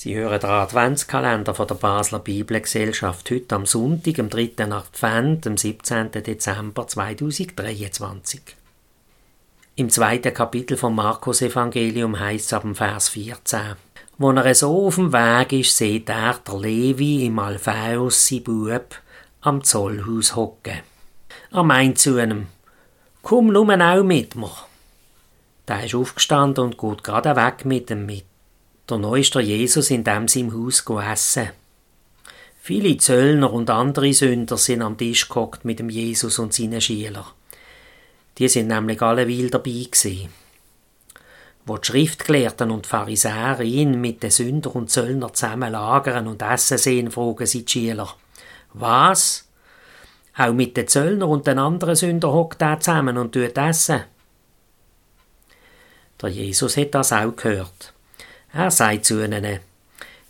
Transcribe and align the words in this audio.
Sie 0.00 0.14
hören 0.14 0.38
den 0.38 0.50
Adventskalender 0.50 1.54
von 1.56 1.66
der 1.66 1.74
Basler 1.74 2.20
Bibelgesellschaft 2.20 3.28
heute 3.32 3.56
am 3.56 3.66
Sonntag, 3.66 4.20
am 4.20 4.30
3. 4.30 4.52
Advent, 4.70 5.44
am 5.44 5.56
17. 5.56 6.12
Dezember 6.12 6.86
2023. 6.86 8.40
Im 9.74 9.90
zweiten 9.90 10.32
Kapitel 10.32 10.76
vom 10.76 10.94
Markus 10.94 11.42
Evangelium 11.42 12.16
heißt 12.16 12.46
es 12.46 12.52
ab 12.52 12.62
dem 12.62 12.76
Vers 12.76 13.08
14. 13.08 13.74
Wo 14.18 14.30
er 14.30 14.54
so 14.54 14.86
auf 14.86 14.94
dem 14.94 15.12
Weg 15.12 15.52
ist, 15.54 15.76
sieht 15.76 16.08
er 16.08 16.38
der 16.46 16.58
Levi 16.60 17.26
im 17.26 17.40
Alphaeus 17.40 18.28
sein 18.28 18.44
Bub 18.44 18.94
am 19.40 19.64
Zollhaus 19.64 20.36
hocken. 20.36 20.78
Er 21.50 21.64
meint 21.64 21.98
zu 21.98 22.22
ihm, 22.22 22.46
komm 23.22 23.48
nur 23.48 23.68
auch 23.68 24.04
mit 24.04 24.36
mir. 24.36 24.52
Der 25.66 25.86
ist 25.86 25.96
aufgestanden 25.96 26.66
und 26.66 26.78
geht 26.78 27.02
gerade 27.02 27.34
weg 27.34 27.64
mit 27.64 27.90
ihm 27.90 28.06
mit. 28.06 28.27
Der 28.88 28.96
neueste 28.96 29.40
Jesus 29.40 29.90
in 29.90 30.02
dem 30.02 30.28
seinem 30.28 30.54
Haus 30.54 30.82
essen. 31.12 31.50
Viele 32.58 32.96
Zöllner 32.96 33.52
und 33.52 33.68
andere 33.68 34.14
Sünder 34.14 34.56
sind 34.56 34.80
am 34.80 34.96
Tisch 34.96 35.28
gehockt 35.28 35.66
mit 35.66 35.78
dem 35.78 35.90
Jesus 35.90 36.38
und 36.38 36.54
seinen 36.54 36.80
Schülern. 36.80 37.26
Die 38.38 38.48
sind 38.48 38.68
nämlich 38.68 39.02
alle 39.02 39.28
weil 39.28 39.50
dabei 39.50 39.70
gewesen. 39.70 40.30
Wo 41.66 41.76
die 41.76 41.86
Schriftgelehrten 41.86 42.70
und 42.70 42.86
Pharisäer 42.86 43.60
ihn 43.60 44.00
mit 44.00 44.22
den 44.22 44.30
Sünder 44.30 44.74
und 44.74 44.90
Zöllner 44.90 45.34
zusammen 45.34 45.72
lagern 45.72 46.26
und 46.26 46.40
essen 46.40 46.78
sehen, 46.78 47.10
fragen 47.10 47.44
sie 47.44 47.66
die 47.66 47.70
Schüler. 47.70 48.08
Was? 48.72 49.48
Auch 50.34 50.54
mit 50.54 50.78
den 50.78 50.88
Zöllner 50.88 51.28
und 51.28 51.46
den 51.46 51.58
anderen 51.58 51.94
Sünder 51.94 52.32
hockt 52.32 52.62
er 52.62 52.80
zusammen 52.80 53.18
und 53.18 53.32
tut 53.32 53.58
essen? 53.58 54.04
Der 56.22 56.30
Jesus 56.30 56.78
hat 56.78 56.94
das 56.94 57.12
auch 57.12 57.36
gehört. 57.36 57.92
Er 58.58 58.72
sagt 58.72 59.04
zu 59.04 59.24
ihnen, 59.24 59.60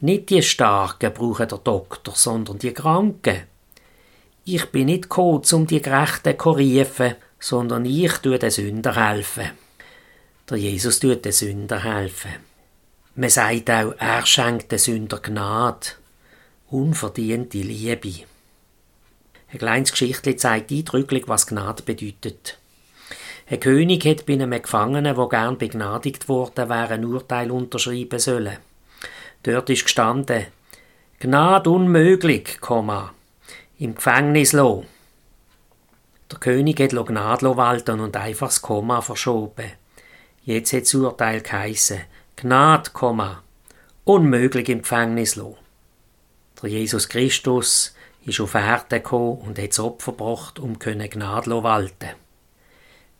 nicht 0.00 0.30
die 0.30 0.42
Starken 0.42 1.12
brauchen 1.12 1.46
der 1.46 1.58
Doktor, 1.58 2.14
sondern 2.16 2.58
die 2.58 2.72
Kranken. 2.72 3.42
Ich 4.46 4.64
bin 4.70 4.86
nicht 4.86 5.02
gekommen, 5.02 5.42
um 5.52 5.66
die 5.66 5.82
Gerechten 5.82 6.38
zu 6.38 6.52
rufen, 6.52 7.16
sondern 7.38 7.84
ich 7.84 8.14
tue 8.14 8.38
den 8.38 8.50
Sünder 8.50 8.96
helfen. 8.96 9.50
Der 10.48 10.56
Jesus 10.56 11.00
tut 11.00 11.22
den 11.22 11.32
Sünder 11.32 11.84
helfen. 11.84 12.36
Man 13.14 13.28
sagt 13.28 13.68
auch, 13.68 13.92
er 13.98 14.24
schenkt 14.24 14.72
den 14.72 14.78
Sünder 14.78 15.18
Gnade, 15.18 15.88
unverdiente 16.70 17.58
Liebe. 17.58 18.24
Ein 19.52 19.58
kleines 19.58 19.90
Geschichtli 19.90 20.36
zeigt 20.36 20.72
eindrücklich, 20.72 21.24
was 21.26 21.46
Gnade 21.46 21.82
bedeutet. 21.82 22.56
Ein 23.46 23.60
König 23.60 24.06
hat 24.06 24.24
bei 24.24 24.32
einem 24.32 24.50
Gefangenen, 24.50 25.16
der 25.16 25.28
gern 25.28 25.58
begnadigt 25.58 26.30
worden 26.30 26.70
wäre, 26.70 26.94
ein 26.94 27.04
Urteil 27.04 27.50
unterschreiben 27.50 28.18
sollen. 28.18 28.56
Dort 29.42 29.68
ist 29.68 29.84
gestanden, 29.84 30.46
Gnade 31.18 31.68
unmöglich, 31.68 32.58
Komma, 32.62 33.12
im 33.78 33.96
Gefängnis 33.96 34.54
lo. 34.54 34.86
Der 36.32 36.38
König 36.38 36.80
hat 36.80 36.92
Gnade 37.06 37.56
walten 37.56 38.00
und 38.00 38.16
einfach 38.16 38.46
das 38.46 38.62
Komma 38.62 39.02
verschoben. 39.02 39.72
Jetzt 40.44 40.72
hat 40.72 40.82
das 40.82 40.94
Urteil 40.94 41.42
geheissen, 41.42 42.00
Gnade, 42.36 42.92
Komma, 42.92 43.42
unmöglich 44.04 44.70
im 44.70 44.80
Gefängnis 44.80 45.36
lo. 45.36 45.58
Der 46.62 46.70
Jesus 46.70 47.10
Christus 47.10 47.94
ist 48.24 48.40
auf 48.40 48.54
Erden 48.54 48.88
gekommen 48.88 49.42
und 49.42 49.58
hat 49.58 49.68
das 49.68 49.80
Opfer 49.80 50.12
gebracht, 50.12 50.58
um 50.58 50.78
Gnade 50.78 51.62
walten 51.62 52.23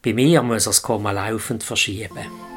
bei 0.04 0.12
mir 0.12 0.42
muss 0.42 0.66
er 0.66 0.82
Komma 0.82 1.12
laufend 1.12 1.64
verschieben. 1.64 2.53